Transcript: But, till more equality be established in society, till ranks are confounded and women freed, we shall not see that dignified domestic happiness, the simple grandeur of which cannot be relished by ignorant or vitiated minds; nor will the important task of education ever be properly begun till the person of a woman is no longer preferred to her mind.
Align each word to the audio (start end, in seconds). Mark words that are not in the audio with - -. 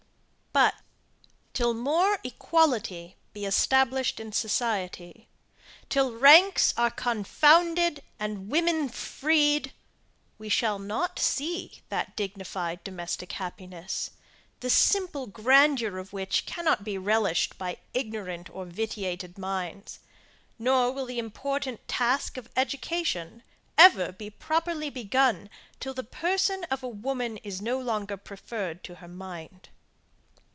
But, 0.53 0.75
till 1.53 1.73
more 1.73 2.19
equality 2.25 3.15
be 3.33 3.45
established 3.45 4.19
in 4.19 4.31
society, 4.33 5.29
till 5.89 6.13
ranks 6.13 6.73
are 6.75 6.89
confounded 6.91 8.03
and 8.19 8.49
women 8.49 8.89
freed, 8.89 9.71
we 10.37 10.49
shall 10.49 10.77
not 10.79 11.19
see 11.19 11.83
that 11.89 12.15
dignified 12.17 12.83
domestic 12.83 13.33
happiness, 13.33 14.11
the 14.59 14.69
simple 14.69 15.25
grandeur 15.27 15.97
of 15.97 16.11
which 16.13 16.45
cannot 16.45 16.83
be 16.83 16.97
relished 16.97 17.57
by 17.57 17.77
ignorant 17.93 18.49
or 18.53 18.65
vitiated 18.65 19.37
minds; 19.37 19.99
nor 20.59 20.91
will 20.91 21.05
the 21.05 21.19
important 21.19 21.87
task 21.87 22.35
of 22.37 22.49
education 22.57 23.41
ever 23.77 24.11
be 24.11 24.29
properly 24.29 24.89
begun 24.89 25.49
till 25.79 25.93
the 25.93 26.03
person 26.03 26.65
of 26.65 26.83
a 26.83 26.89
woman 26.89 27.37
is 27.37 27.61
no 27.61 27.79
longer 27.79 28.17
preferred 28.17 28.83
to 28.83 28.95
her 28.95 29.07
mind. 29.07 29.69